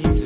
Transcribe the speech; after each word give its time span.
this 0.00 0.25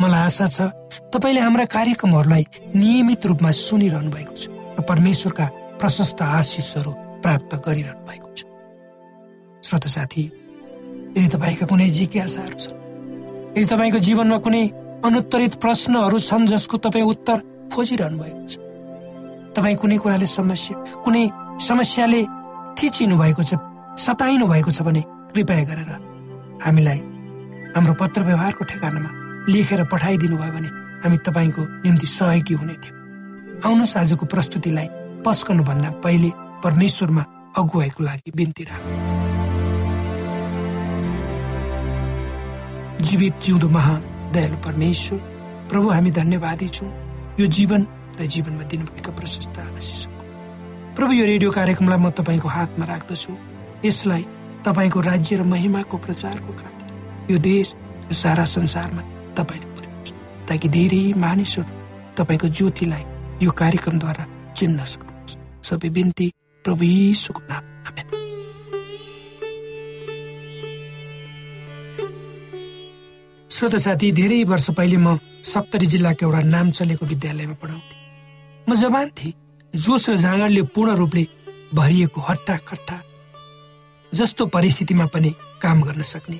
मलाई 0.00 0.22
आशा 0.22 0.46
छ 0.46 0.58
तपाईँले 1.12 1.40
हाम्रा 1.40 1.64
कार्यक्रमहरूलाई 1.74 2.44
नियमित 2.74 3.26
रूपमा 3.26 3.50
सुनिरहनु 3.50 4.10
भएको 4.10 4.34
छ 4.34 4.46
र 4.78 4.82
परमेश्वरका 4.88 5.46
प्रशस्त 5.80 6.22
आशिषहरू 6.22 6.90
प्राप्त 7.22 7.52
गरिरहनु 7.66 8.02
भएको 8.06 8.30
छ। 8.36 8.40
श्रोता 9.66 9.88
साथी 9.90 10.24
यदि 11.16 11.28
तपाईँका 11.34 11.66
कुनै 11.66 11.88
जिज्ञासाहरू 11.98 12.56
छन् 12.62 12.78
यदि 13.58 13.66
तपाईँको 13.66 13.98
जीवनमा 14.06 14.38
कुनै 14.46 14.62
अनुत्तरित 15.04 15.54
प्रश्नहरू 15.58 16.18
छन् 16.28 16.46
जसको 16.46 16.76
तपाईँ 16.86 17.10
उत्तर 17.12 17.38
खोजिरहनु 17.74 18.18
भएको 18.22 18.46
छ 18.46 18.54
तपाईँ 19.58 19.76
कुनै 19.82 19.98
कुराले 19.98 20.26
समस्या 20.38 20.76
कुनै 21.04 21.24
समस्याले 21.68 22.22
थिचिनु 22.78 23.16
भएको 23.18 23.42
छ 23.42 23.58
सताइनु 23.98 24.46
भएको 24.46 24.70
छ 24.70 24.82
भने 24.86 25.02
कृपया 25.34 25.64
गरेर 25.70 25.90
हामीलाई 26.64 27.00
हाम्रो 27.74 27.94
पत्र 28.00 28.22
व्यवहारको 28.22 28.64
ठेगानामा 28.64 29.17
लेखेर 29.48 29.84
पठाइदिनु 29.92 30.36
भयो 30.36 30.52
भने 30.52 30.68
हामी 31.02 31.16
तपाईँको 31.24 31.62
निम्ति 31.84 32.06
सहयोगी 32.06 32.54
हुने 32.54 32.76
थियौँ। 32.84 32.96
आउनुहोस् 33.64 33.96
आजको 33.96 34.26
प्रस्तुतिलाई 34.26 34.88
पस्कनुभन्दा 35.24 35.90
पहिले 36.04 36.30
परमेश्वरमा 36.64 37.24
अगुवाईको 37.56 38.04
लागि 38.04 38.30
बिन्ती 38.36 38.64
राख। 38.68 38.84
जीवित 43.08 43.34
जिउँदो 43.42 43.68
महान 43.68 44.00
दयालु 44.32 44.56
परमेश्वर 44.66 45.18
प्रभु 45.70 45.88
हामी 45.88 46.10
धन्यवादी 46.10 46.68
छौँ। 46.68 46.92
यो 47.40 47.46
जीवन 47.46 47.86
र 48.20 48.26
जीवनमा 48.26 48.64
दिनुभएका 48.68 49.12
प्रशस्त 49.16 49.58
आशिषको 49.58 50.22
प्रभु 50.96 51.12
यो 51.12 51.24
रेडियो 51.24 51.50
कार्यक्रमलाई 51.50 51.98
म 51.98 52.10
तपाईँको 52.10 52.48
हातमा 52.48 52.84
राख्दछु। 52.84 53.32
यसलाई 53.84 54.24
तपाईँको 54.66 55.00
राज्य 55.00 55.36
र 55.36 55.42
महिमाको 55.46 55.96
प्रचारको 55.96 56.52
खातिर 56.52 57.32
यो 57.32 57.38
देश 57.38 57.74
सारा 58.12 58.44
संसारमा 58.44 59.02
तपाईँले 59.38 59.66
ताकि 60.48 60.68
धेरै 60.68 61.02
मानिसहरू 61.16 61.70
तपाईँको 62.18 62.48
ज्योतिलाई 62.48 63.04
यो 63.42 63.50
कार्यक्रमद्वारा 63.54 64.24
चिन्न 64.56 64.84
सक्नुहोस् 64.84 65.38
सबै 65.68 65.88
बिन्ती 65.96 66.26
प्रभु 66.64 66.84
यीशुको 66.84 67.42
नाम। 67.50 67.64
श्रोत 73.50 73.74
साथी 73.76 74.10
धेरै 74.12 74.42
वर्ष 74.44 74.70
पहिले 74.70 74.96
म 74.96 75.18
सप्तरी 75.42 75.86
जिल्लाको 75.86 76.26
एउटा 76.26 76.40
नाम 76.46 76.70
चलेको 76.70 77.06
विद्यालयमा 77.06 77.54
पढाउँथेँ। 77.62 77.98
म 78.68 78.74
जवान 78.74 79.08
थिएँ। 79.18 79.34
जोस 79.74 80.08
र 80.10 80.16
जाँगरले 80.16 80.62
पूर्ण 80.74 80.94
रूपले 80.94 81.26
भरिएको 81.74 82.20
हट्टा 82.20 82.56
खट्टा 82.68 82.96
जस्तो 84.12 84.46
परिस्थितिमा 84.46 85.06
पनि 85.06 85.30
काम 85.62 85.82
गर्न 85.82 86.02
सक्ने। 86.02 86.38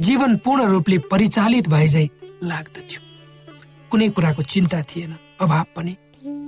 जीवन 0.00 0.36
पूर्ण 0.36 0.62
रूपले 0.64 0.98
परिचालित 1.10 1.68
भए 1.68 1.88
झै 1.88 2.06
लाग्दथ्यो। 2.44 3.00
कुनै 3.90 4.08
कुराको 4.08 4.42
चिन्ता 4.42 4.82
थिएन 4.82 5.14
अभाव 5.40 5.64
पनि। 5.76 5.96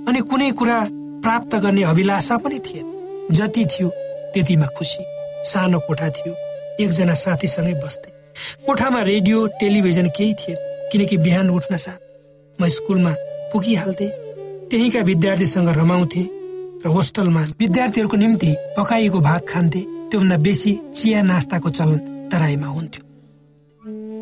अनि 0.07 0.19
कुनै 0.21 0.51
कुरा 0.51 0.77
प्राप्त 1.23 1.55
गर्ने 1.55 1.83
अभिलाषा 1.83 2.37
पनि 2.37 2.59
थिएन। 2.59 2.85
जति 3.31 3.65
थियो 3.65 3.89
त्यतिमा 4.33 4.67
खुसी 4.67 5.03
सानो 5.49 5.79
कोठा 5.79 6.09
थियो 6.09 6.33
एकजना 6.79 7.13
साथीसँगै 7.13 7.73
बस्थे। 7.73 8.09
कोठामा 8.65 9.01
रेडियो 9.01 9.45
टेलिभिजन 9.59 10.07
केही 10.17 10.33
थिएन 10.33 10.57
किनकि 10.91 11.17
बिहान 11.17 11.49
उठ्न 11.49 11.77
साथ। 11.77 11.99
म 12.61 12.67
स्कुलमा 12.67 13.13
पुगिहाल्थे 13.53 14.07
त्यहीका 14.69 15.01
विद्यार्थीसँग 15.01 15.69
रमाउँथे 15.69 16.23
र 16.85 16.87
होस्टलमा 16.87 17.41
विद्यार्थीहरूको 17.59 18.17
निम्ति 18.17 18.55
पकाइएको 18.77 19.19
भात 19.19 19.47
खान्थे। 19.49 19.81
त्योभन्दा 20.11 20.37
बेसी 20.37 20.79
चिया 20.95 21.21
नास्ताको 21.21 21.69
चलन 21.69 22.29
तराईमा 22.31 22.67
हुन्थ्यो। 22.67 23.06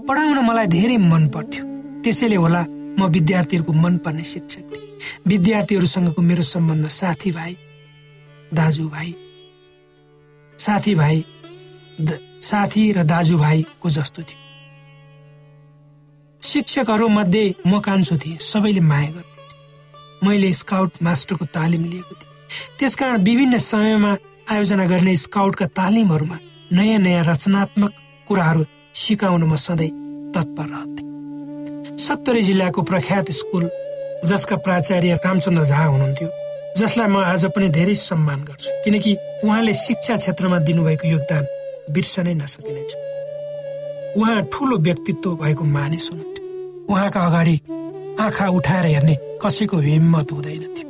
पढाउन 0.08 0.40
मलाई 0.46 0.68
धेरै 0.68 0.98
मन 1.12 1.28
पर्थ्यो 1.34 1.64
त्यसैले 2.04 2.36
होला 2.36 2.62
म 3.00 3.02
विद्यार्थीहरूको 3.16 3.74
मन 3.74 3.98
पर्ने 4.06 4.24
शिक्षक 4.24 4.64
थिएँ। 4.72 4.84
विद्यार्थीहरूसँगको 5.28 6.22
मेरो 6.22 6.44
सम्बन्ध 6.44 6.88
साथीभाइ 7.00 7.54
दाजुभाइ 8.54 9.10
साथीभाइ 10.60 11.18
साथी 12.50 12.84
र 12.92 13.04
दाजुभाइको 13.04 13.90
जस्तो 13.90 14.22
थियो। 14.22 14.40
शिक्षकहरू 16.44 17.08
मध्ये 17.10 17.44
म 17.68 17.80
कान्छो 17.82 18.16
थिएँ 18.22 18.38
सबैले 18.52 18.82
माया 18.92 19.10
गर्नु 19.10 19.34
मैले 20.28 20.54
स्काउट 20.54 20.92
मास्टरको 21.04 21.46
तालिम 21.58 21.84
लिएको 21.84 22.14
थिएँ। 22.14 22.32
त्यसकारण 22.80 23.18
विभिन्न 23.24 23.58
समयमा 23.58 24.12
आयोजना 24.54 24.86
गर्ने 24.86 25.16
स्काउटका 25.26 25.66
तालिमहरूमा 25.74 26.38
नयाँ 26.78 27.00
नयाँ 27.00 27.24
रचनात्मक 27.26 27.92
कुराहरू 28.28 28.64
सिकाउन 28.96 29.44
म 29.44 29.56
सधैँ 29.58 30.05
तत्पर 30.36 30.68
रहन्थे 30.74 31.98
सप्तरी 32.06 32.42
जिल्लाको 32.50 32.82
प्रख्यात 32.92 33.32
स्कुल 33.40 33.70
जसका 34.26 34.56
प्राचार्य 34.66 35.20
रामचन्द्र 35.26 35.64
झा 35.64 35.84
हुनुहुन्थ्यो 35.84 36.30
जसलाई 36.78 37.08
म 37.08 37.18
आज 37.24 37.46
पनि 37.56 37.68
धेरै 37.78 37.96
सम्मान 37.96 38.40
गर्छु 38.44 38.72
किनकि 38.84 39.12
उहाँले 39.44 39.74
शिक्षा 39.86 40.16
क्षेत्रमा 40.18 40.58
दिनुभएको 40.68 41.08
योगदान 41.08 41.44
बिर्सनै 41.94 42.34
नसकिनेछ 42.36 42.92
उहाँ 44.18 44.42
ठुलो 44.54 44.78
व्यक्तित्व 44.88 45.36
भएको 45.42 45.64
मानिस 45.78 46.10
हुनुहुन्थ्यो। 46.12 46.44
उहाँका 46.94 47.20
अगाडि 47.28 47.56
आँखा 48.26 48.48
उठाएर 48.58 48.86
हेर्ने 48.86 49.16
कसैको 49.44 49.78
हिम्मत 49.88 50.32
हुँदैन 50.32 50.64
थियो। 50.76 50.88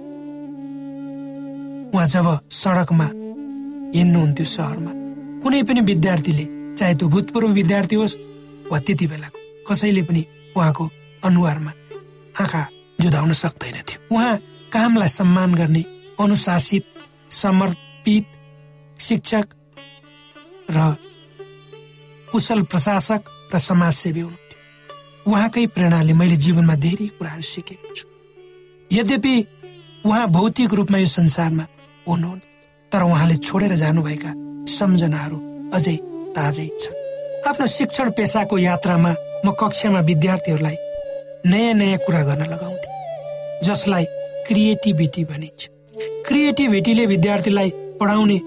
उहाँ 1.94 2.08
जब 2.14 2.28
सडकमा 2.62 3.08
हिँड्नुहुन्थ्यो 3.96 4.46
सहरमा 4.56 4.92
कुनै 5.44 5.62
पनि 5.70 5.82
विद्यार्थीले 5.92 6.46
चाहे 6.78 6.94
त्यो 6.96 7.08
भूतपूर्व 7.14 7.50
विद्यार्थी 7.60 7.96
होस् 7.96 8.16
वा 8.72 8.79
त्यति 8.86 9.05
बेलाको 9.07 9.39
कसैले 9.67 10.01
पनि 10.07 10.22
उहाँको 10.57 10.86
अनुहारमा 11.24 11.72
आँखा 12.41 12.62
जुधाउन 13.01 13.31
सक्दैन 13.34 13.77
थियो 13.88 14.00
उहाँ 14.15 14.38
कामलाई 14.74 15.07
सम्मान 15.10 15.55
गर्ने 15.55 15.84
अनुशासित 16.19 16.84
समर्पित 17.31 18.25
शिक्षक 19.00 19.48
र 20.72 20.95
कुशल 22.31 22.62
प्रशासक 22.72 23.22
र 23.53 23.57
समाजसेवी 23.60 24.19
हुनुहुन्थ्यो। 24.19 25.31
उहाँकै 25.31 25.65
प्रेरणाले 25.75 26.13
मैले 26.13 26.36
जीवनमा 26.36 26.75
धेरै 26.86 27.07
कुराहरू 27.17 27.45
सिकेको 27.53 27.93
छु। 27.95 28.05
यद्यपि 28.91 29.36
उहाँ 30.05 30.27
भौतिक 30.27 30.74
रूपमा 30.74 30.98
यो 30.98 31.10
संसारमा 31.17 31.65
हुनुहुन् 32.07 32.45
तर 32.91 33.01
उहाँले 33.03 33.36
छोडेर 33.38 33.74
जानुभएका 33.75 34.31
सम्झनाहरू 34.77 35.38
अझै 35.74 35.95
ताजै 36.36 36.67
छन्। 36.81 36.95
आफ्नो 37.46 37.66
शिक्षण 37.68 38.10
पेसाको 38.18 38.58
यात्रामा 38.58 39.10
म 39.46 39.52
कक्षामा 39.60 40.00
विद्यार्थीहरूलाई 40.02 40.75
नयाँ 41.46 41.74
नयाँ 41.74 41.98
कुरा 42.06 42.22
गर्न 42.25 42.46
लगाउँथे 42.50 42.90
जसलाई 43.66 44.06
क्रिएटिभिटी 44.48 45.24
भनिन्छ। 45.25 45.68
क्रिएटिभिटीले 46.28 47.06
विद्यार्थीलाई 47.06 47.70
पढाउने 48.00 48.38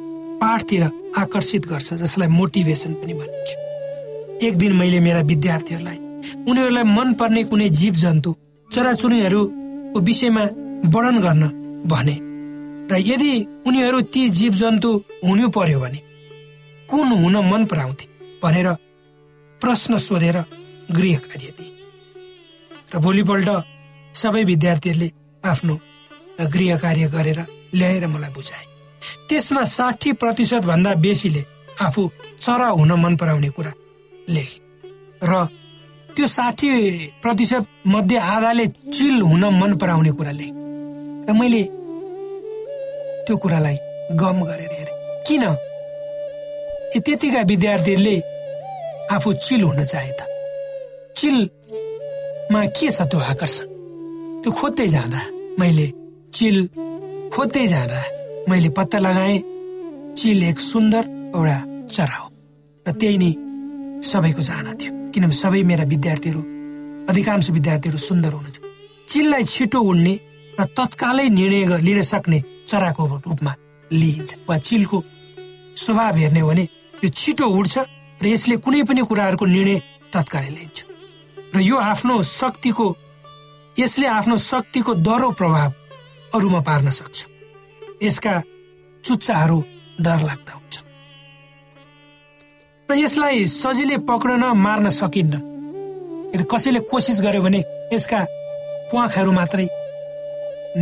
पाठतिर 0.43 0.83
आकर्षित 1.17 1.67
गर्छ 1.71 1.93
जसलाई 1.95 2.29
मोटिभेसन 2.29 2.93
पनि 2.95 3.15
भनिन्छ। 3.21 4.43
एक 4.47 4.59
दिन 4.59 4.73
मैले 4.73 5.01
मेरा 5.01 5.21
विद्यार्थीहरूलाई 5.31 5.99
उनीहरूलाई 6.51 6.85
मन 6.97 7.15
पर्ने 7.21 7.45
कुनै 7.51 7.69
जीव 7.79 7.95
जन्तु 8.03 8.35
चराचुरुङ्गीहरूको 8.71 10.01
विषयमा 10.09 10.45
वर्णन 10.95 11.23
गर्न 11.23 11.43
भने 11.87 12.17
र 12.91 13.03
यदि 13.11 13.33
उनीहरू 13.67 14.01
ती 14.11 14.29
जीव 14.39 14.53
जन्तु 14.63 14.91
हुनु 15.25 15.49
पर्यो 15.55 15.81
भने 15.81 16.01
कुन 16.91 17.09
हुन 17.15 17.37
मन 17.53 17.65
पराउँथे? 17.71 18.07
भनेर 18.43 18.69
प्रश्न 19.61 19.97
सोधेर 19.99 20.37
गृह 20.97 21.19
कार्य 21.19 21.49
दिए 21.59 21.73
र 22.95 22.99
भोलिपल्ट 22.99 23.49
सबै 24.15 24.43
विद्यार्थीहरूले 24.45 25.09
आफ्नो 25.45 25.75
गृह 26.53 26.77
कार्य 26.79 27.07
गरेर 27.09 27.41
ल्याएर 27.75 28.07
मलाई 28.07 28.31
बुझाए। 28.31 28.65
त्यसमा 29.29 29.65
साठी 29.65 30.13
प्रतिशत 30.13 30.63
भन्दा 30.65 30.95
बेसीले 31.05 31.43
आफू 31.83 32.03
चरा 32.41 32.69
हुन 32.69 32.93
मन 33.03 33.17
पराउने 33.17 33.51
कुरा 33.51 33.73
लेखे। 34.29 34.59
र 35.23 35.33
त्यो 36.17 36.27
साठी 36.27 36.69
प्रतिशत 37.23 37.67
मध्ये 37.87 38.19
आधाले 38.19 38.67
चिल 38.67 39.21
हुन 39.23 39.45
मन 39.61 39.77
पराउने 39.77 40.11
कुरा 40.11 40.31
लेख। 40.31 40.53
र 41.29 41.33
मैले 41.33 41.63
त्यो 43.27 43.37
कुरालाई 43.37 43.77
गम 44.17 44.39
गरेर 44.45 44.73
हेरेँ। 44.73 44.97
किन? 45.27 45.45
त्यतिका 47.05 47.41
विद्यार्थीहरूले 47.43 48.17
आफू 49.11 49.33
चिल 49.47 49.63
हुन 49.63 49.85
चाहे 49.85 50.13
त। 50.13 50.21
चिलमा 51.17 52.61
के 52.77 52.89
छ 52.91 52.99
त्यो 53.11 53.19
आकर्षण? 53.33 53.67
त्यो 54.43 54.51
खोज्दै 54.53 54.87
जाँदा 54.95 55.21
मैले 55.61 55.87
चिल 56.37 56.57
खोज्दै 57.33 57.67
जाँदा 57.73 58.01
मैले 58.49 58.69
पत्ता 58.77 58.99
लगाएँ। 58.99 59.39
चिल 60.19 60.43
एक 60.51 60.59
सुन्दर 60.61 61.05
एउटा 61.35 61.59
चरा 61.95 62.17
हो 62.21 62.29
र 62.87 62.93
त्यही 63.01 63.17
नै 63.23 63.33
सबैको 64.05 64.43
चाहना 64.49 64.73
थियो। 64.81 64.93
किनभने 65.13 65.37
सबै 65.43 65.63
मेरा 65.71 65.85
विद्यार्थीहरू 65.93 66.41
अधिकांश 67.11 67.51
विद्यार्थीहरू 67.57 67.99
सुन्दर 67.99 68.33
हुनुहुन्छ। 68.37 68.59
चिललाई 69.09 69.45
छिटो 69.55 69.79
उड्ने 69.81 70.15
र 70.59 70.65
तत्कालै 70.77 71.29
निर्णय 71.39 71.81
लिन 71.87 72.01
सक्ने 72.13 72.39
चराको 72.69 73.03
रूपमा 73.25 73.53
लिइन्छ 73.91 74.31
वा 74.49 74.57
चिलको 74.69 74.99
स्वभाव 75.83 76.17
हेर्ने 76.23 76.41
हो 76.41 76.49
भने 76.49 76.65
यो 77.03 77.09
छिटो 77.09 77.47
उड्छ 77.59 77.77
र 78.23 78.27
यसले 78.27 78.57
कुनै 78.65 78.83
पनि 78.83 79.03
कुराहरूको 79.09 79.45
निर्णय 79.47 79.79
तत्कालै 80.13 80.51
लिन्छ। 80.51 80.79
र 81.55 81.59
यो 81.61 81.77
आफ्नो 81.77 82.23
शक्तिको 82.23 82.87
यसले 83.79 84.07
आफ्नो 84.19 84.37
शक्तिको 84.37 84.95
दह्रो 85.07 85.31
प्रभाव 85.39 85.71
अरूमा 86.35 86.61
पार्न 86.61 86.91
सक्छ। 86.91 87.17
यसका 88.03 88.35
चुच्चाहरू 89.05 89.59
डर 90.01 90.21
लाग्दा 90.29 90.53
हुन्छ 90.55 90.75
र 92.89 92.95
यसलाई 92.97 93.45
सजिलै 93.45 93.99
पक्रन 94.09 94.45
मार्न 94.57 94.89
सकिन्न। 94.91 95.35
यदि 96.35 96.45
कसैले 96.53 96.81
कोसिस 96.91 97.21
गर्यो 97.21 97.43
भने 97.43 97.61
यसका 97.93 98.19
प्वाखहरू 98.91 99.33
मात्रै 99.33 99.67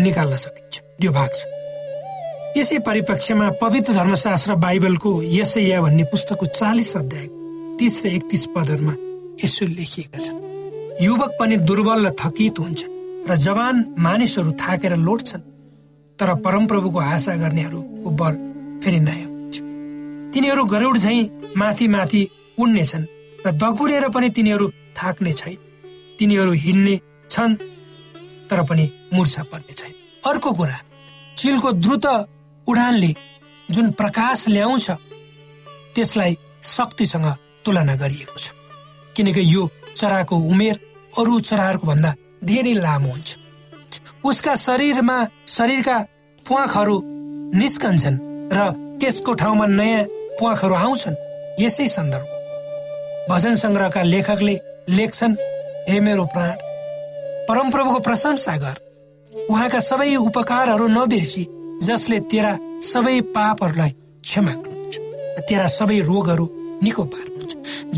निकाल्न 0.03 0.37
सकिन्छ। 0.37 0.75
यो 1.03 1.11
भाग 1.13 1.31
छ। 1.35 1.56
यसै 2.57 2.79
परिप्रेक्ष्यमा 2.81 3.47
पवित्र 3.61 3.93
धर्मशास्त्र 3.93 4.55
बाइबलको 4.57 5.11
यसैया 5.23 5.81
भन्ने 5.83 6.05
पुस्तकको 6.09 6.47
चालिस 6.51 6.97
अध्याय 6.97 7.27
तिस 7.79 7.95
र 8.05 8.09
एकतिस 8.09 8.45
पदहरूमा 8.55 8.95
यसो 9.45 9.67
लेखिएका 9.69 10.19
छन्। 10.19 10.39
युवक 11.05 11.33
पनि 11.41 11.57
दुर्बल 11.69 12.07
र 12.07 12.11
थकित 12.17 12.59
हुन्छ 12.59 12.81
र 13.29 13.37
जवान 13.37 13.75
मानिसहरू 13.99 14.53
थाकेर 14.57 14.97
लोट्छन् 14.97 15.45
तर 16.19 16.33
परमप्रभुको 16.41 16.99
आशा 16.99 17.35
गर्नेहरूको 17.37 18.11
बल 18.21 18.35
फेरि 18.83 19.01
नयाँ 19.01 19.29
हुन्छ। 19.29 19.57
तिनीहरू 20.33 20.65
गरुड 20.65 20.97
झै 20.97 21.19
माथि 21.61 21.89
माथि 21.89 22.23
उड्नेछन् 22.59 23.05
र 23.45 23.53
दगुरेर 23.63 24.09
पनि 24.17 24.29
तिनीहरू 24.33 24.67
थाक्ने 24.97 25.33
छैन। 25.33 25.59
तिनीहरू 26.19 26.53
हिँड्ने 26.65 26.95
छन् 27.31 27.55
तर 28.49 28.63
पनि 28.65 28.85
मुर्छा 29.13 29.43
पर्ने 29.53 29.73
छैन। 29.75 29.93
अर्को 30.25 30.53
कुरा 30.53 30.79
चिलको 31.37 31.73
द्रुत 31.85 32.07
उडानले 32.69 33.15
जुन 33.69 33.91
प्रकाश 33.99 34.49
ल्याउँछ 34.49 34.91
त्यसलाई 35.95 36.37
शक्तिसँग 36.63 37.27
तुलना 37.65 37.95
गरिएको 37.97 38.39
छ। 38.39 38.53
किनकि 39.17 39.43
यो 39.55 39.63
चराको 39.97 40.37
उमेर 40.53 40.77
अरू 41.19 41.41
चराहरूको 41.41 41.87
भन्दा 41.87 42.15
धेरै 42.45 42.75
लामो 42.75 43.11
हुन्छ। 43.11 43.37
उसका 44.25 44.55
शरीरमा 44.55 45.19
शरीरका 45.49 45.97
प्वाखहरू 46.47 46.97
निस्कन्छन् 47.55 48.23
र 48.53 48.59
त्यसको 49.01 49.33
ठाउँमा 49.41 49.67
नयाँ 49.67 50.05
प्वाखहरू 50.39 50.75
आउँछन् 50.75 51.21
यसै 51.63 51.89
सन्दर्भ 51.89 52.27
भजन 53.31 53.55
सङ्ग्रहका 53.57 54.03
लेखकले 54.03 54.57
लेख्छन् 54.89 55.35
हे 55.89 56.01
मेरो 56.01 56.25
प्राण 56.35 56.51
परमप्रभुको 57.49 57.99
प्रशंसा 58.07 58.57
गर। 58.57 58.77
उहाँका 59.51 59.79
सबै 59.81 60.15
उपकारहरू 60.17 60.87
नबिर्सी। 60.89 61.45
जसले 61.83 62.19
तेरा 62.31 62.53
सबै 62.83 63.21
पापहरूलाई 63.35 63.91
क्षमा 64.27 64.53
गर्नुहुन्छ 64.53 64.97
तेरा 65.49 65.67
सबै 65.79 65.99
रोगहरू 66.11 66.47
निको 66.83 67.05
पार्नुहुन्छ 67.13 67.53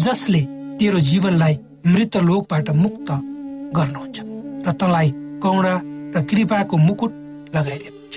जसले 0.05 0.41
तेरो 0.79 0.99
जीवनलाई 1.11 1.55
मृत 1.87 2.17
लोकबाट 2.29 2.71
मुक्त 2.83 3.09
गर्नुहुन्छ 3.79 4.17
र 4.67 4.73
तँलाई 4.81 5.09
कौडा 5.45 5.75
र 6.15 6.23
कृपाको 6.31 6.77
मुकुट 6.89 7.13
लगाइदिनुहुन्छ 7.55 8.17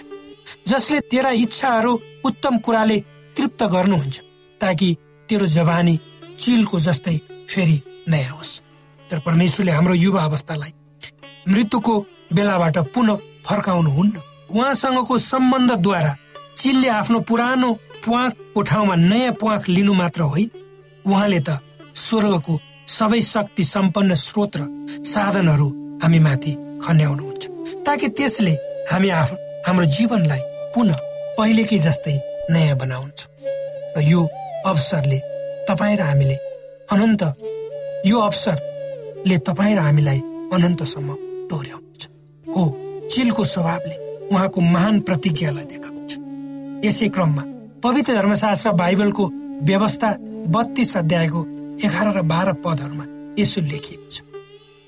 जसले 0.72 1.00
तेरा 1.12 1.32
इच्छाहरू 1.44 1.92
उत्तम 2.26 2.58
कुराले 2.66 2.98
तृप्त 3.36 3.62
गर्नुहुन्छ 3.76 4.18
ताकि 4.62 4.90
तेरो 5.30 5.46
जवानी 5.58 5.96
चिलको 6.42 6.80
जस्तै 6.80 7.18
फेरि 7.50 7.78
नयाँ 8.10 8.36
होस्। 8.36 8.60
तर 9.10 9.20
परमेश्वरले 9.26 9.72
हाम्रो 9.72 9.94
युवा 9.94 10.22
अवस्थालाई 10.24 10.74
मृत्युको 11.48 11.94
बेलाबाट 12.34 12.78
पुनः 12.94 13.24
फर्काउनुहुन्न। 13.48 14.16
उहाँसँगको 14.52 15.18
सम्बन्धद्वारा 15.20 16.16
चिलले 16.58 16.88
आफ्नो 16.92 17.20
पुरानो 17.22 17.70
प्वाकको 18.04 18.62
ठाउँमा 18.62 18.96
नयाँ 19.04 19.34
प्वाक 19.34 19.70
लिनु 19.70 19.94
मात्र 19.94 20.22
होइन 20.24 20.50
उहाँले 21.06 21.40
त 21.40 21.60
स्वर्गको 21.98 22.60
सबै 22.90 23.22
शक्ति 23.24 23.64
सम्पन्न 23.66 24.16
स्रोत 24.18 24.58
र 24.58 24.62
साधनहरू 25.06 25.68
हामी 26.04 26.20
माथि 26.20 26.52
खन्याउनुहुन्छ 26.84 27.44
ताकि 27.86 28.08
त्यसले 28.12 28.54
हामी 28.92 29.10
आफ्नो 29.12 29.38
हाम्रो 29.68 29.86
जीवनलाई 29.88 30.42
पुनः 30.74 31.00
पहिलेकै 31.38 31.80
जस्तै 31.80 32.16
नयाँ 32.52 32.78
बनाउँछ 32.78 33.20
र 33.96 34.02
यो 34.04 34.22
अवसरले 34.66 35.20
तपाईँ 35.70 35.98
र 35.98 36.02
हामीले 36.02 36.38
अनन्त 36.92 37.24
यो 38.06 38.20
अवसरले 38.20 39.38
तपाईँ 39.48 39.76
र 39.76 39.80
हामीलाई 39.80 40.20
अनन्तसम्म 40.54 41.10
डोर्याउनेछ 41.50 42.04
हो 42.46 42.64
चिलको 43.12 43.44
स्वभावले 43.46 44.11
उहाँको 44.32 44.62
महान 44.62 45.00
प्रतिज्ञालाई 45.08 45.66
देखाउँछ 45.66 46.12
यसै 46.86 47.08
क्रममा 47.16 47.44
पवित्र 47.84 48.14
धर्मशास्त्र 48.16 48.72
बाइबलको 48.82 49.28
व्यवस्था 49.70 50.10
बत्तीस 50.54 50.96
अध्यायको 50.98 51.46
एघार 51.86 52.08
र 52.18 52.22
बाह्र 52.32 52.54
पदहरूमा 52.66 53.06
यसो 53.40 53.62
लेखिएको 53.62 54.10
छ। 54.12 54.22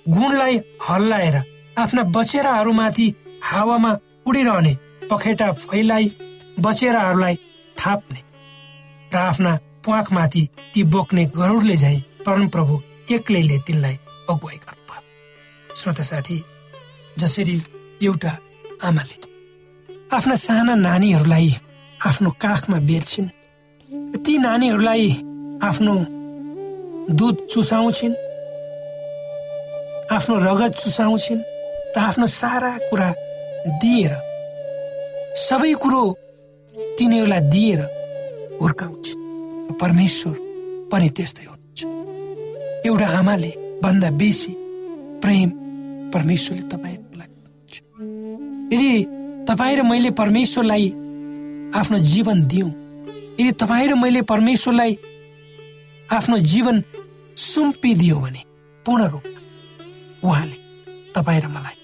गुणलाई 0.05 0.57
हल्लाएर 0.89 1.35
आफ्ना 1.77 2.03
बचेराहरूमाथि 2.15 3.07
हावामा 3.43 3.91
उडिरहने 4.27 4.73
पखेटा 5.11 5.51
फैलाई 5.63 6.11
बचेराहरूलाई 6.59 7.35
थाप्ने 7.77 8.21
र 9.13 9.17
आफ्ना 9.17 9.55
प्वाकमाथि 9.83 10.47
ती 10.73 10.83
बोक्ने 10.93 11.25
गरुडले 11.35 11.75
झै 11.75 11.97
परमप्रभु 12.25 12.79
एक्लैले 13.11 13.57
तिनलाई 13.67 13.95
अगुवाई 14.29 14.57
गर्नुभयो। 14.57 15.75
श्रोत 15.75 16.01
साथी 16.01 16.43
जसरी 17.19 17.61
एउटा 18.03 18.37
आमाले 18.83 19.32
आफ्ना 20.13 20.35
साना 20.37 20.73
नानीहरूलाई 20.77 21.49
आफ्नो 22.05 22.29
काखमा 22.41 22.77
बेर्छिन्। 22.89 23.29
ती 24.23 24.33
नानीहरूलाई 24.37 25.05
आफ्नो 25.65 25.93
दुध 27.17 27.35
चुसाउँछिन् 27.51 28.15
आफ्नो 30.15 30.35
रगत 30.47 30.73
चुसाउँछिन् 30.81 31.41
र 31.95 31.99
आफ्नो 31.99 32.25
सारा 32.29 32.71
कुरा 32.89 33.09
दिएर 33.81 34.13
सबै 35.47 35.73
कुरो 35.81 36.03
तिनीहरूलाई 36.97 37.41
दिएर 37.53 37.81
हुर्काउँछ 38.61 39.05
परमेश्वर 39.81 40.35
पनि 40.91 41.09
त्यस्तै 41.09 41.45
हुनुहुन्छ। 41.49 41.81
एउटा 42.85 43.07
आमाले 43.19 43.51
भन्दा 43.83 44.09
बेसी 44.21 44.53
प्रेम 45.23 45.49
परमेश्वरले 46.13 46.63
तपाईँहरूलाई 46.69 47.29
यदि 48.73 49.22
तपाईँ 49.47 49.75
र 49.77 49.81
मैले 49.83 50.11
परमेश्वरलाई 50.11 50.87
आफ्नो 51.75 51.97
जीवन 51.99 52.45
दिउँ 52.47 52.71
यदि 53.39 53.51
तपाईँ 53.51 53.87
र 53.87 53.95
मैले 53.95 54.21
परमेश्वरलाई 54.21 54.97
आफ्नो 56.11 56.37
जीवन 56.37 56.83
सुम्पिदियो 57.37 58.19
भने 58.19 58.41
पूर्ण 58.85 59.03
रूपमा 59.03 59.39
उहाँले 60.23 60.57
तपाईँ 61.15 61.41
र 61.41 61.47
मलाई 61.47 61.77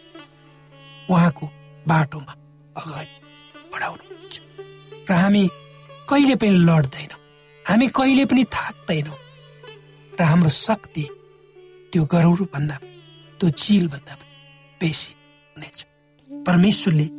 उहाँको 1.10 1.46
बाटोमा 1.88 2.34
अगाडि 2.78 3.16
बढाउनुहुन्छ। 3.74 4.36
र 5.10 5.14
हामी 5.14 5.44
कहिले 6.10 6.36
पनि 6.36 6.52
लड्दैनौँ। 6.70 7.20
हामी 7.66 7.88
कहिले 7.88 8.26
पनि 8.26 8.44
थाक्दैनौँ। 8.56 9.20
र 10.20 10.22
हाम्रो 10.22 10.50
शक्ति 10.50 11.06
त्यो 11.92 12.04
भन्दा 12.54 12.78
त्यो 13.40 13.50
चिलभन्दा 13.50 14.14
बेसी 14.82 15.12
हुनेछ 15.56 15.80
परमेश्वरले 16.32 17.19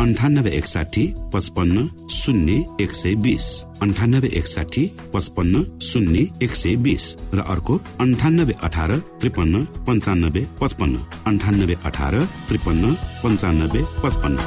अन्ठानब्बे 0.00 0.50
एकसाठी 0.50 1.14
पचपन्न 1.32 2.08
शून्य 2.10 2.76
एक 2.80 2.94
सय 2.94 3.14
बिस. 3.14 3.62
अन्ठानब्बे 3.82 4.28
एकसाठी 4.28 4.90
पचपन्न 5.14 5.78
शून्य 5.78 6.26
एक 6.42 6.54
सय 6.54 6.74
बिस. 6.76 7.16
र 7.34 7.40
अर्को 7.40 7.80
अन्ठानब्बे 8.00 8.54
अठार 8.62 8.96
त्रिपन्न 8.98 9.64
पन्चानब्बे 9.64 10.46
पचपन्न. 10.60 10.96
अन्ठानब्बे 11.26 11.76
अठार 11.84 12.24
त्रिपन्न 12.48 12.94
पन्चानब्बे 12.94 13.84
पचपन्न. 14.02 14.38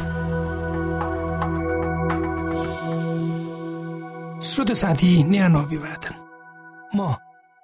श्रोत 4.42 4.72
साथी 4.72 5.24
न्यानो 5.24 5.60
अभिवादन। 5.60 6.14
म 6.98 7.14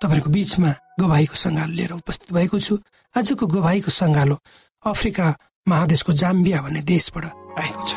तपाईँको 0.04 0.30
बिचमा 0.30 0.74
गवाईको 1.00 1.36
सङ्गालो 1.36 1.74
लिएर 1.74 1.92
उपस्थित 1.92 2.34
भएको 2.34 2.60
छु। 2.60 2.78
आजको 3.18 3.48
गवाईको 3.48 3.92
सङ्गालो 3.92 4.38
अफ्रिका 4.86 5.38
महादेशको 5.68 6.14
जाम्बिया 6.14 6.62
भन्ने 6.62 6.82
देशबाट 6.82 7.39
आएको 7.58 7.82
छ 7.86 7.92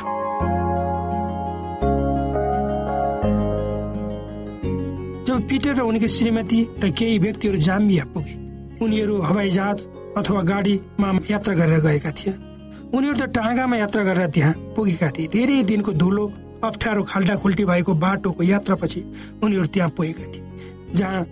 जब 5.27 5.47
पिटर 5.49 5.75
र 5.75 5.81
उनीको 5.81 6.07
श्रीमती 6.07 6.61
र 6.83 6.91
केही 6.91 7.19
व्यक्तिहरू 7.19 7.59
जाम्बिया 7.59 8.05
पुगे 8.15 8.35
उनीहरू 8.85 9.21
हवाई 9.23 9.51
जहाज 9.51 9.79
अथवा 10.19 10.43
गाडीमा 10.43 11.09
यात्रा 11.31 11.55
गरेर 11.55 11.81
गएका 11.81 12.11
थिए। 12.13 12.33
उनीहरू 12.93 13.17
त 13.17 13.23
टाँगामा 13.33 13.77
यात्रा 13.77 14.03
गरेर 14.05 14.27
त्यहाँ 14.29 14.53
पुगेका 14.77 15.09
थिए। 15.17 15.27
धेरै 15.33 15.63
दिनको 15.63 15.93
धुलो 15.93 16.25
अप्ठ्यारो 16.65 17.03
खाल्टा 17.03 17.35
खुल्टी 17.43 17.65
भएको 17.65 17.93
बाटोको 17.95 18.43
यात्रापछि 18.43 19.01
उनीहरू 19.43 19.67
त्यहाँ 19.73 19.91
पुगेका 19.97 20.25
थिए 20.33 20.45
जहाँ 20.95 21.23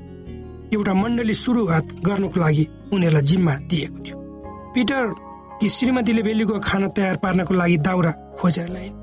एउटा 0.73 0.93
मण्डली 0.95 1.35
सुरुवात 1.35 1.87
गर्नको 2.07 2.41
लागि 2.41 2.65
उनीहरूलाई 2.93 3.23
जिम्मा 3.23 3.55
दिएको 3.69 3.99
थियो। 4.05 4.17
पिटर 4.75 5.05
कि 5.61 5.69
श्रीमतीले 5.69 6.23
बेलुको 6.23 6.59
खाना 6.59 6.89
तयार 6.97 7.17
पार्नको 7.23 7.55
लागि 7.55 7.77
दाउरा 7.85 8.13
खोजेर 8.41 8.69
ल्याइन् 8.69 8.97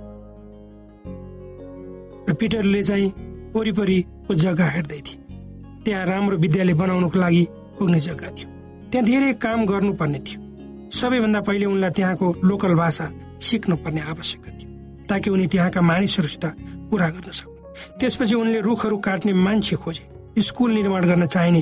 र 2.30 2.34
पिटरले 2.34 2.82
चाहिँ 2.84 3.14
वरिपरिको 3.56 4.34
जग्गा 4.34 4.66
हेर्दै 4.66 5.02
थिए 5.06 5.22
त्यहाँ 5.86 6.06
राम्रो 6.06 6.38
विद्यालय 6.38 6.74
बनाउनको 6.74 7.20
लागि 7.20 7.44
पुग्ने 7.78 8.00
जग्गा 8.00 8.30
थियो। 8.38 8.50
त्यहाँ 8.92 9.06
धेरै 9.06 9.34
काम 9.38 9.66
गर्नुपर्ने 9.66 10.20
थियो। 10.20 10.40
सबैभन्दा 10.90 11.40
पहिले 11.42 11.66
उनलाई 11.66 11.92
त्यहाँको 11.94 12.28
लोकल 12.44 12.74
भाषा 12.76 13.06
सिक्नु 13.40 13.76
पर्ने 13.86 14.02
आवश्यकता 14.02 14.52
थियो 14.58 14.70
ताकि 15.10 15.30
उनी 15.30 15.48
त्यहाँका 15.48 15.82
मानिसहरूसित 15.82 16.46
कुरा 16.90 17.08
गर्न 17.10 17.30
सकुन्। 17.32 17.58
त्यसपछि 18.00 18.36
उनले 18.36 18.60
रुखहरू 18.62 18.98
काट्ने 18.98 19.34
मान्छे 19.46 19.76
खोजे 19.76 20.42
स्कुल 20.42 20.72
निर्माण 20.74 21.06
गर्न 21.06 21.26
चाहिने 21.26 21.62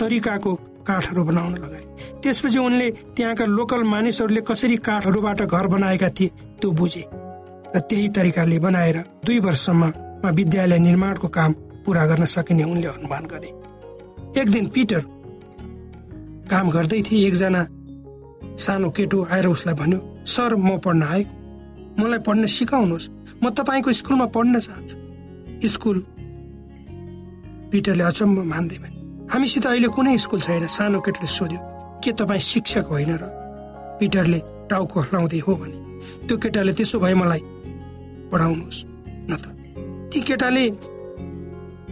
तरिकाको 0.00 0.54
काठहरू 0.88 1.24
बनाउन 1.24 1.52
लगाए। 1.54 1.84
त्यसपछि 2.22 2.58
उनले 2.58 2.90
त्यहाँका 3.16 3.44
लोकल 3.48 3.82
मानिसहरूले 3.84 4.40
कसरी 4.40 4.76
काठहरूबाट 4.86 5.40
घर 5.42 5.66
बनाएका 5.66 6.08
थिए 6.16 6.28
त्यो 6.60 6.70
बुझे 6.72 7.04
र 7.74 7.78
त्यही 7.80 8.08
तरिकाले 8.16 8.58
बनाएर 8.58 8.96
दुई 9.24 9.38
वर्षसम्ममा 9.40 10.30
विद्यालय 10.30 10.78
निर्माणको 10.78 11.28
काम 11.28 11.52
पुरा 11.84 12.04
गर्न 12.06 12.24
सकिने 12.24 12.64
उनले 12.64 12.86
अनुमान 12.88 13.24
गरे। 13.32 13.48
एक 14.40 14.48
दिन 14.50 14.66
पिटर 14.74 15.00
काम 16.50 16.70
गर्दै 16.70 17.00
थिए 17.02 17.26
एकजना 17.28 17.62
सानो 18.58 18.90
केटो 18.90 19.18
आएर 19.32 19.46
उसलाई 19.46 19.74
भन्यो 19.74 19.98
सर 20.26 20.54
म 20.56 20.76
पढ्न 20.84 21.02
आएको। 21.02 21.32
मलाई 21.98 22.18
पढ्न 22.26 22.46
सिकाउनुहोस्। 22.46 23.08
म 23.42 23.44
तपाईँको 23.56 23.92
स्कुलमा 23.92 24.26
पढ्न 24.36 24.58
चाहन्छु। 24.58 24.96
स्कुल 25.68 25.98
पिटरले 27.72 28.04
अचम्म 28.04 28.38
मान्दै 28.52 28.78
भने 28.82 28.96
हामीसित 29.32 29.66
अहिले 29.66 29.88
कुनै 29.96 30.18
स्कुल 30.18 30.40
छैन। 30.40 30.66
सानो 30.66 31.00
केटीले 31.00 31.28
सोध्यो 31.38 31.60
के 32.02 32.12
तपाईँ 32.12 32.40
शिक्षक 32.40 32.86
होइन 32.90 33.12
र 33.20 33.24
पिटरले 34.00 34.40
टाउको 34.70 35.00
हलाउँदै 35.00 35.38
हो 35.46 35.52
भने 35.60 35.78
त्यो 36.26 36.36
केटाले 36.42 36.72
त्यसो 36.72 36.98
भए 36.98 37.14
मलाई 37.14 37.42
पढाउनुहोस् 38.32 38.84
न 39.30 39.32
त। 39.36 39.44
ती 40.12 40.20
केटाले 40.20 40.64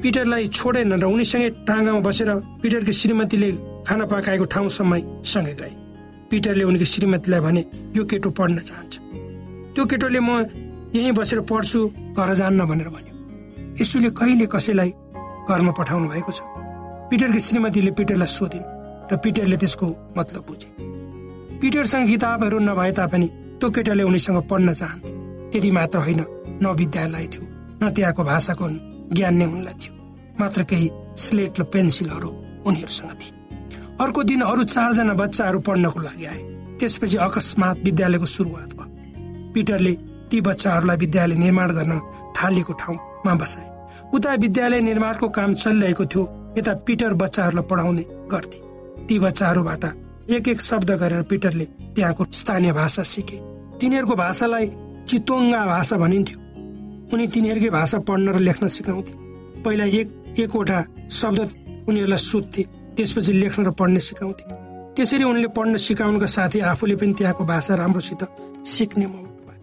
पिटरलाई 0.02 0.46
छोडेन 0.48 0.92
र 0.96 1.04
उनीसँगै 1.04 1.48
टाँगामा 1.66 2.00
बसेर 2.06 2.30
पिटरको 2.62 2.92
श्रीमतीले 2.92 3.50
खाना 3.84 4.04
पकाएको 4.06 4.44
ठाउँसम्म 4.54 4.92
सँगै 5.24 5.54
गए। 5.60 5.72
पिटरले 6.30 6.64
उनीको 6.64 6.86
श्रीमतीलाई 6.92 7.40
भने 7.40 7.62
यो 7.96 8.02
केटो 8.04 8.30
पढ्न 8.30 8.58
चाहन्छ। 8.58 8.94
त्यो 9.74 9.84
केटोले 9.90 10.20
म 10.20 10.30
यहीँ 10.94 11.12
बसेर 11.12 11.40
पढ्छु 11.50 11.80
घर 12.16 12.30
जान्न 12.40 12.60
भनेर 12.64 12.88
भन्यो। 12.88 13.14
यसुले 13.80 14.10
कहिले 14.16 14.46
कसैलाई 14.46 14.90
घरमा 15.48 15.72
पठाउनु 15.78 16.08
भएको 16.08 16.32
छ? 16.32 16.40
पिटरकी 17.10 17.40
श्रीमतीले 17.40 17.90
पिटरलाई 17.98 18.30
सोधिन् 18.38 18.77
र 19.12 19.16
पिटरले 19.16 19.56
त्यसको 19.56 19.86
मतलब 20.18 20.42
बुझे। 20.48 20.68
पिटरसँग 21.60 22.08
किताबहरू 22.08 22.58
नभए 22.58 22.92
तापनि 22.92 23.26
त्यो 23.60 23.70
केटाले 23.70 24.02
उनीसँग 24.02 24.38
पढ्न 24.50 24.72
चाहन्थे। 24.72 25.10
त्यति 25.50 25.70
मात्र 25.70 25.98
होइन 25.98 26.20
न 26.62 26.74
विद्यालय 26.78 27.26
थियो 27.26 27.44
न 27.82 27.90
त्यहाँको 27.90 28.24
भाषाको 28.24 28.68
ज्ञान 29.16 29.34
नै 29.34 29.46
उनलाई 29.46 29.74
थियो। 29.74 29.94
मात्र 30.40 30.62
केही 30.62 30.90
स्लेट 31.16 31.60
र 31.60 31.62
पेन्सिलहरू 31.64 32.30
उनीहरूसँग 32.66 33.12
थिए। 33.12 33.32
अर्को 34.00 34.22
दिन 34.22 34.40
अरू 34.42 34.64
चारजना 34.64 35.14
बच्चाहरू 35.14 35.58
पढ्नको 35.60 36.00
लागि 36.00 36.24
आए। 36.24 36.40
त्यसपछि 36.78 37.16
अकस्मात 37.16 37.76
विद्यालयको 37.84 38.26
सुरुवात 38.26 38.70
भयो। 38.78 39.52
पिटरले 39.54 39.92
ती 40.30 40.40
बच्चाहरूलाई 40.40 40.96
विद्यालय 40.96 41.34
निर्माण 41.34 41.70
गर्न 41.70 41.98
थालिएको 42.36 42.72
ठाउँमा 42.72 43.34
बसाए। 43.34 43.68
उता 44.14 44.34
विद्यालय 44.34 44.80
निर्माणको 44.80 45.28
काम 45.28 45.54
चलिरहेको 45.54 46.04
थियो 46.04 46.22
यता 46.58 46.74
पिटर 46.86 47.14
बच्चाहरूलाई 47.14 47.66
पढाउने 47.70 48.04
गर्थे। 48.32 48.67
ती 49.08 49.18
बच्चाहरूबाट 49.18 49.84
एक 50.30 50.48
एक 50.48 50.60
शब्द 50.60 50.90
गरेर 51.00 51.22
पिटरले 51.22 51.64
त्यहाँको 51.96 52.24
स्थानीय 52.32 52.72
भाषा 52.72 53.02
सिके। 53.02 53.36
तिनीहरूको 53.80 54.14
भाषालाई 54.14 54.66
चितोङ्गा 55.08 55.64
भाषा 55.66 55.96
भनिन्थ्यो। 55.96 56.38
उनी 57.12 57.26
तिनीहरूकै 57.26 57.70
भाषा 57.70 57.98
पढ्न 58.04 58.28
र 58.28 58.38
लेख्न 58.38 58.68
सिकाउँथे। 58.68 59.12
पहिला 59.64 59.84
एक 60.00 60.08
एकवटा 60.38 60.78
शब्द 61.10 61.40
उनीहरूलाई 61.88 62.20
सोध्थे 62.20 62.62
त्यसपछि 62.96 63.32
लेख्न 63.32 63.64
र 63.64 63.70
पढ्न 63.72 63.98
सिकाउँथे। 63.98 64.44
त्यसरी 64.96 65.24
उनले 65.24 65.48
पढ्न 65.56 65.76
सिकाउनुका 65.78 66.26
साथै 66.26 66.60
आफूले 66.68 66.96
पनि 67.00 67.12
त्यहाँको 67.12 67.44
भाषा 67.44 67.74
राम्रोसित 67.74 68.22
सिक्ने 68.66 69.06
मौका 69.06 69.32
पाए। 69.46 69.58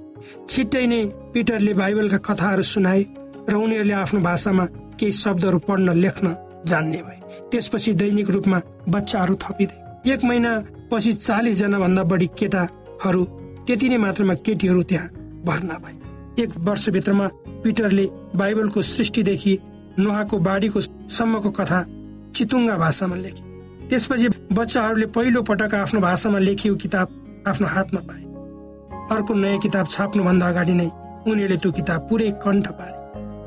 छिट्टै 0.50 0.86
नै 0.88 1.00
पिटरले 1.34 1.74
बाइबलका 1.74 2.18
कथाहरू 2.26 2.64
सुनाए 2.64 3.02
र 3.50 3.54
उनीहरूले 3.56 3.94
आफ्नो 3.94 4.20
भाषामा 4.22 4.66
केही 4.98 5.12
शब्दहरू 5.14 5.60
पढ्न 5.70 5.94
लेख्न 5.94 6.36
जान्ने 6.66 7.02
भए। 7.06 7.20
त्यसपछि 7.52 7.94
दैनिक 7.94 8.30
रूपमा 8.30 8.62
बच्चाहरू 8.90 9.36
थपिँदै। 9.36 10.12
एक 10.14 10.24
महिना 10.24 10.52
पछि 10.92 11.14
चालिसजना 11.14 11.80
भन्दा 11.80 12.04
बढी 12.04 12.28
केटाहरू 12.40 13.24
त्यति 13.68 13.90
नै 13.90 13.98
मात्रामा 13.98 14.34
केटीहरू 14.46 14.84
त्यहाँ 14.84 15.10
भर्ना 15.46 15.78
भए। 15.84 16.44
एक 16.44 16.58
वर्षभित्रमा 16.60 17.28
पिटरले 17.64 18.06
बाइबलको 18.36 18.82
सृष्टिदेखि 18.82 19.58
नुहाको 20.00 20.40
बाढीको 20.40 20.82
सम्मको 21.10 21.52
कथा 21.52 21.80
चितुङ्गा 22.36 22.78
भाषामा 22.78 23.16
लेखे। 23.16 23.44
त्यसपछि 23.90 24.28
बच्चाहरूले 24.54 25.06
पहिलो 25.06 25.42
पटक 25.42 25.74
आफ्नो 25.76 26.00
भाषामा 26.02 26.40
लेखिएको 26.40 26.76
किताब 26.76 27.44
आफ्नो 27.48 27.68
हातमा 27.68 28.02
पाए। 28.02 28.24
अर्को 29.16 29.34
नयाँ 29.34 29.60
किताब 29.60 29.88
छाप्नुभन्दा 29.88 30.48
अगाडि 30.48 30.74
नै 30.74 30.90
उनीहरूले 31.28 31.58
त्यो 31.58 31.72
किताब 31.72 32.08
पुरै 32.10 32.32
कण्ठ 32.44 32.68
पारे। 32.68 32.96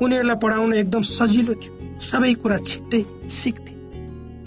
उनीहरूलाई 0.05 0.35
पढाउन 0.35 0.73
एकदम 0.73 1.01
सजिलो 1.01 1.53
थियो। 1.53 1.97
सबै 1.99 2.33
कुरा 2.33 2.57
छिट्टै 2.57 3.03
सिक्थे। 3.29 3.73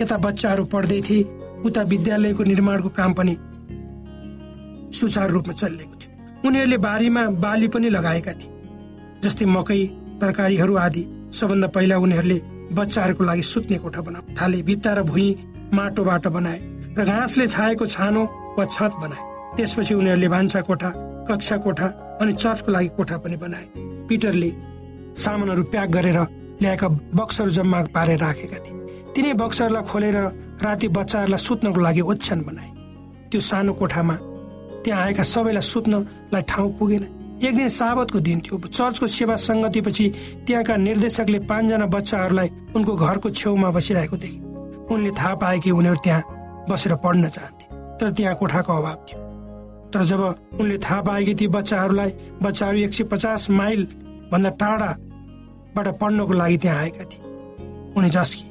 यता 0.01 0.17
बच्चाहरू 0.17 0.65
पढ्दै 0.65 1.01
थिए 1.01 1.27
उता 1.65 1.83
विद्यालयको 1.83 2.43
निर्माणको 2.45 2.89
काम 2.99 3.13
पनि 3.13 3.35
सुचारू 4.97 5.35
रूपमा 5.35 5.55
चलिरहेको 5.55 5.95
थियो। 6.01 6.49
उनीहरूले 6.49 6.79
बारीमा 6.79 7.23
बाली 7.45 7.69
पनि 7.69 7.89
लगाएका 7.89 8.33
थिए 8.33 8.51
जस्तै 9.23 9.47
मकै 9.47 9.81
तरकारीहरू 10.21 10.75
आदि 10.77 11.03
सबभन्दा 11.33 11.69
पहिला 11.69 11.97
उनीहरूले 11.99 12.39
बच्चाहरूको 12.73 13.25
लागि 13.25 13.43
सुत्ने 13.43 13.79
कोठा 13.79 14.01
बनाउन 14.01 14.35
थाले 14.41 14.63
भित्ता 14.63 14.93
र 14.93 15.03
भुइँ 15.03 15.31
माटोबाट 15.75 16.27
बनाए 16.29 16.59
र 16.99 17.05
घाँसले 17.05 17.47
छाएको 17.47 17.87
छानो 17.87 18.23
वा 18.59 18.65
छत 18.67 18.93
बनाए। 19.03 19.23
त्यसपछि 19.57 19.95
उनीहरूले 19.95 20.29
भान्सा 20.29 20.61
कोठा 20.69 20.91
कक्षा 21.29 21.57
कोठा 21.65 21.87
अनि 22.21 22.33
चर्चको 22.33 22.73
लागि 22.73 22.89
कोठा 22.97 23.17
पनि 23.25 23.37
बनाए। 23.37 23.67
पिटरले 24.09 24.51
सामानहरू 25.17 25.63
प्याक 25.73 25.89
गरेर 25.91 26.19
ल्याएका 26.63 26.89
बक्सहरू 27.19 27.51
जम्मा 27.51 27.79
पारेर 27.95 28.19
राखेका 28.19 28.59
थिए। 28.65 28.75
तिनै 29.15 29.33
बक्सहरूलाई 29.35 29.83
खोलेर 29.83 30.17
राति 30.63 30.89
बच्चाहरूलाई 30.89 31.41
सुत्नको 31.43 31.81
लागि 31.81 32.01
ओछ्यान 32.03 32.41
बनाए। 32.47 32.71
त्यो 33.31 33.41
सानो 33.41 33.73
कोठामा 33.75 34.17
त्यहाँ 34.85 35.03
आएका 35.03 35.23
सबैलाई 35.23 35.63
सुत्नलाई 35.63 36.43
ठाउँ 36.49 36.71
पुगेन। 36.79 37.05
एक 37.43 37.55
दिन 37.57 37.69
साबतको 37.69 38.19
दिन 38.21 38.39
थियो। 38.41 38.59
चर्चको 38.71 39.07
सेवा 39.09 39.37
सङ्गतिपछि 39.37 40.07
त्यहाँका 40.47 40.77
निर्देशकले 40.77 41.39
पाँचजना 41.51 41.87
बच्चाहरूलाई 41.87 42.49
उनको 42.77 42.93
घरको 42.95 43.31
छेउमा 43.31 43.71
बसिरहेको 43.71 44.17
देखे। 44.17 44.39
उनले 44.95 45.11
थाहा 45.11 45.35
पाए 45.43 45.59
कि 45.59 45.71
उनीहरू 45.71 45.99
त्यहाँ 46.05 46.23
बसेर 46.71 46.95
पढ्न 47.03 47.29
चाहन्थे 47.29 47.67
तर 47.99 48.11
त्यहाँ 48.11 48.35
कोठाको 48.35 48.73
अभाव 48.73 48.99
थियो। 49.07 49.21
तर 49.91 50.03
जब 50.05 50.21
उनले 50.61 50.79
थाहा 50.79 51.01
पाए 51.03 51.25
कि 51.25 51.35
ती 51.35 51.47
बच्चाहरूलाई 51.49 52.11
बच्चाहरू 52.43 52.79
एक 52.79 52.95
सय 52.95 53.05
पचास 53.05 53.51
माइल 53.51 53.83
भन्दा 54.33 54.51
टाढाबाट 55.75 55.99
पढ्नको 56.01 56.33
लागि 56.33 56.57
त्यहाँ 56.59 56.79
आएका 56.79 57.05
थिए। 57.05 57.21
उनी 57.97 58.09
जस्की 58.09 58.45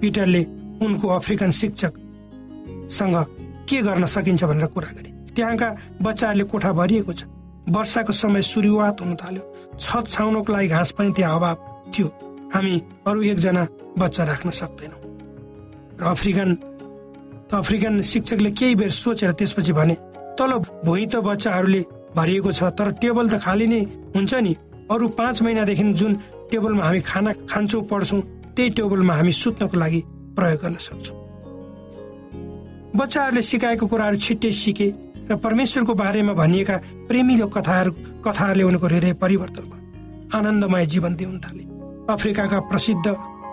पिटरले 0.00 0.42
उनको 0.82 1.08
अफ्रिकन 1.08 1.50
शिक्षकसँग 1.50 3.16
के 3.68 3.78
गर्न 3.82 4.04
सकिन्छ 4.06 4.44
भनेर 4.44 4.66
कुरा 4.66 4.90
गरे। 4.96 5.10
त्यहाँका 5.34 5.68
बच्चाहरूले 6.02 6.44
कोठा 6.44 6.72
भरिएको 6.72 7.12
छ। 7.12 7.24
वर्षाको 7.70 8.12
समय 8.12 8.42
सुरुवात 8.42 9.00
हुन 9.00 9.14
थाल्यो। 9.14 9.44
छत 9.78 10.04
छाउनको 10.08 10.52
लागि 10.52 10.68
घाँस 10.68 10.90
पनि 10.98 11.10
त्यहाँ 11.14 11.36
अभाव 11.36 11.56
थियो। 11.94 12.08
हामी 12.54 12.74
अरू 13.06 13.22
एकजना 13.22 13.62
बच्चा 13.98 14.24
राख्न 14.24 14.50
सक्दैनौँ। 14.50 15.00
र 16.00 16.04
अफ्रिकन 16.10 16.50
अफ्रिकन 17.52 18.00
शिक्षकले 18.02 18.50
केही 18.50 18.74
बेर 18.74 18.90
सोचेर 18.90 19.32
त्यसपछि 19.32 19.72
भने 19.72 19.94
तल 20.38 20.52
भुइँ 20.84 21.06
त 21.06 21.16
बच्चाहरूले 21.22 21.82
भरिएको 22.16 22.50
छ 22.52 22.62
तर 22.74 22.92
टेबल 22.98 23.28
त 23.28 23.38
खाली 23.42 23.66
नै 23.66 23.80
हुन्छ 24.16 24.34
नि। 24.34 24.52
अरू 24.88 25.08
पाँच 25.12 25.42
महिनादेखि 25.42 25.84
जुन 25.92 26.12
टेबलमा 26.50 26.84
हामी 26.84 27.00
खाना 27.00 27.32
खान्छौँ 27.50 27.82
पढ्छौँ 27.90 28.20
त्यही 28.56 28.70
टेबलमा 28.76 29.14
हामी 29.14 29.32
सुत्नको 29.32 29.76
लागि 29.78 30.00
प्रयोग 30.36 30.60
गर्न 30.62 30.76
सक्छौँ। 30.86 31.16
बच्चाहरूले 32.96 33.42
सिकाएको 33.42 33.86
कुराहरू 33.86 34.16
छिट्टै 34.16 34.52
सिके 34.52 34.88
र 35.30 35.36
परमेश्वरको 35.36 35.94
बारेमा 35.94 36.32
भनिएका 36.32 36.76
प्रेमिलो 37.08 37.46
कथाहरू 37.46 37.90
कथाहरूले 38.24 38.64
उनको 38.64 38.86
हृदय 38.86 39.12
परिवर्तन 39.22 39.64
भयो 39.70 39.82
आनन्दमय 40.38 40.86
जीवन 40.86 41.14
दिउन 41.16 41.38
थाले। 41.38 41.64
अफ्रिकाका 42.12 42.58
प्रसिद्ध 42.70 43.06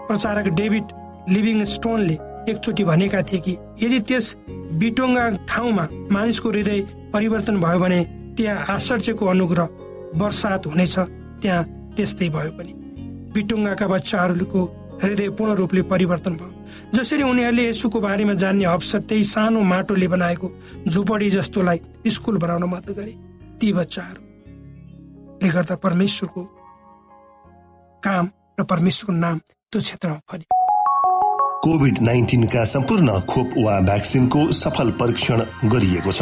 प्रचारक 0.08 0.48
डेभिड 0.60 0.86
लिभिङ 1.30 1.64
स्टोनले 1.66 2.14
एकचोटि 2.52 2.84
भनेका 2.84 3.22
थिए 3.28 3.40
कि 3.40 3.58
यदि 3.84 4.00
त्यस 4.08 4.26
बिटोङ्गा 4.80 5.30
ठाउँमा 5.50 5.88
मानिसको 6.12 6.50
हृदय 6.50 6.80
परिवर्तन 7.14 7.56
भयो 7.60 7.80
भने 7.80 8.00
त्यहाँ 8.38 8.66
आश्चर्यको 8.70 9.26
अनुग्रह 9.26 9.68
वर्षात 10.22 10.68
हुनेछ 10.68 10.96
त्यहाँ 11.42 11.64
त्यस्तै 11.96 12.30
भयो 12.30 12.52
पनि। 12.58 12.74
बिटुङ्गाका 13.36 13.88
बच्चाहरूको 13.88 14.62
हृदय 15.04 15.30
पूर्ण 15.38 15.54
रूपले 15.56 15.82
परिवर्तन 15.92 16.34
भयो। 16.40 16.52
जसरी 16.96 17.24
उनीहरूले 17.24 17.64
यसुको 17.70 18.00
बारेमा 18.00 18.34
जान्ने 18.40 18.66
अवसर 18.66 19.00
त्यही 19.10 19.24
सानो 19.26 19.60
माटोले 19.72 20.08
बनाएको 20.08 20.48
झुपडी 20.88 21.30
जस्तोलाई 21.30 21.80
स्कुल 22.08 22.38
बनाउन 22.38 22.64
मद्दत 22.70 22.96
गरे। 22.98 23.14
ती 23.60 23.68
बच्चाहरूले 23.74 25.50
गर्दा 25.50 25.76
परमेश्वरको 25.84 26.42
काम 28.04 28.26
र 28.60 28.64
परमेश्वरको 28.64 29.14
नाम 29.20 29.38
त्यो 29.74 29.80
क्षेत्रमा 29.82 30.18
फरि 30.32 30.46
कोभिड 31.66 31.96
नाइन्टिनका 32.02 32.64
सम्पूर्ण 32.72 33.20
खोप 33.30 33.50
वा 33.66 33.80
भ्याक्सिनको 33.82 34.42
सफल 34.54 34.92
परीक्षण 35.00 35.40
गरिएको 35.66 36.12
छ। 36.12 36.22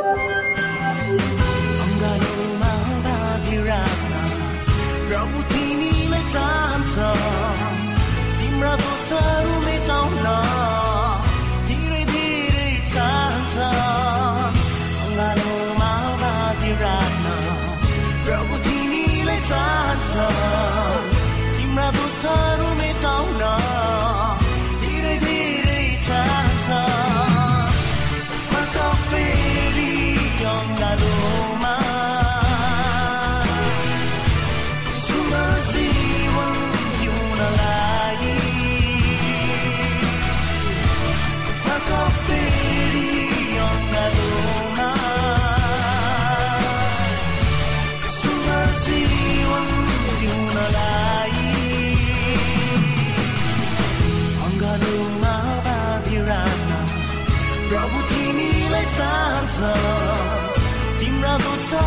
I'm 0.03 1.93
gonna 2.01 2.25
hold 2.87 3.05
out 3.05 3.39
here 3.49 3.65
right 3.65 3.97
now. 4.09 4.51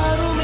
baru 0.04 0.43